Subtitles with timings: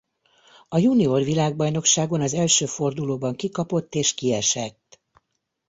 [0.67, 4.99] A junior világbajnokságon az első fordulóban kikapott és kiesett.